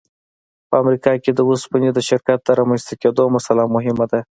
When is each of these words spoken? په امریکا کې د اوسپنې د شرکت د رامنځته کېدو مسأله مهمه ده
په 0.69 0.75
امریکا 0.83 1.11
کې 1.23 1.31
د 1.33 1.39
اوسپنې 1.49 1.89
د 1.93 1.99
شرکت 2.09 2.39
د 2.43 2.49
رامنځته 2.59 2.93
کېدو 3.01 3.23
مسأله 3.35 3.63
مهمه 3.75 4.05
ده 4.11 4.19